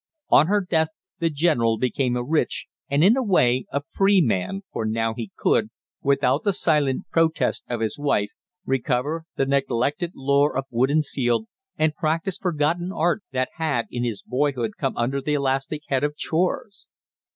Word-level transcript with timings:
On 0.29 0.47
her 0.47 0.65
death 0.67 0.87
the 1.19 1.29
general 1.29 1.77
became 1.77 2.15
a 2.17 2.23
rich 2.23 2.65
and, 2.89 3.03
in 3.03 3.15
a 3.15 3.21
way, 3.21 3.67
a 3.71 3.83
free 3.91 4.19
man, 4.19 4.63
for 4.73 4.83
now 4.83 5.13
he 5.13 5.29
could, 5.35 5.69
without 6.01 6.43
the 6.43 6.53
silent 6.53 7.05
protest 7.11 7.63
of 7.69 7.81
his 7.81 7.99
wife, 7.99 8.31
recover 8.65 9.25
the 9.35 9.45
neglected 9.45 10.13
lore 10.15 10.57
of 10.57 10.65
wood 10.71 10.89
and 10.89 11.05
field, 11.05 11.45
and 11.77 11.93
practise 11.93 12.39
forgotten 12.39 12.91
arts 12.91 13.27
that 13.31 13.49
had 13.57 13.85
in 13.91 14.03
his 14.03 14.23
boyhood 14.23 14.71
come 14.75 14.97
under 14.97 15.21
the 15.21 15.35
elastic 15.35 15.83
head 15.87 16.03
of 16.03 16.17
chores. 16.17 16.87